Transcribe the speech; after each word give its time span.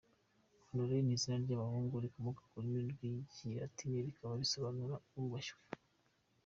Honoré 0.67 0.97
ni 1.03 1.13
izina 1.15 1.35
ry’abahungu 1.45 1.95
rikomoka 2.05 2.41
ku 2.49 2.55
rurimi 2.63 2.87
rw’Ikilatini 2.93 4.05
rikaba 4.07 4.39
risobanura 4.41 4.95
“Uwubashywe”. 5.15 5.61